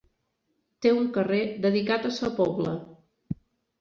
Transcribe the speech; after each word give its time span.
Té 0.85 0.93
un 1.01 1.11
carrer 1.19 1.43
dedicat 1.67 2.07
a 2.09 2.13
sa 2.19 2.31
Pobla. 2.41 2.77